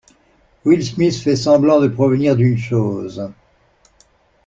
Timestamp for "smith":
0.83-1.13